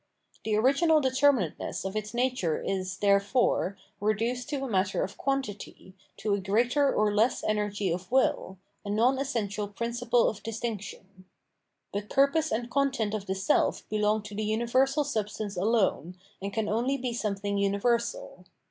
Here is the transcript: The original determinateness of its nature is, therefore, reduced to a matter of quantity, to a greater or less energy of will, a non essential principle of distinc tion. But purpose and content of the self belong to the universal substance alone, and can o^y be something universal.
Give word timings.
The 0.45 0.55
original 0.55 0.99
determinateness 0.99 1.85
of 1.85 1.95
its 1.95 2.11
nature 2.11 2.59
is, 2.59 2.97
therefore, 2.97 3.77
reduced 3.99 4.49
to 4.49 4.63
a 4.63 4.67
matter 4.67 5.03
of 5.03 5.15
quantity, 5.15 5.93
to 6.17 6.33
a 6.33 6.39
greater 6.39 6.91
or 6.91 7.13
less 7.13 7.43
energy 7.43 7.91
of 7.91 8.11
will, 8.11 8.57
a 8.83 8.89
non 8.89 9.19
essential 9.19 9.67
principle 9.67 10.27
of 10.27 10.41
distinc 10.41 10.81
tion. 10.81 11.25
But 11.93 12.09
purpose 12.09 12.51
and 12.51 12.71
content 12.71 13.13
of 13.13 13.27
the 13.27 13.35
self 13.35 13.87
belong 13.89 14.23
to 14.23 14.33
the 14.33 14.43
universal 14.43 15.03
substance 15.03 15.55
alone, 15.55 16.17
and 16.41 16.51
can 16.51 16.65
o^y 16.65 16.99
be 16.99 17.13
something 17.13 17.59
universal. 17.59 18.45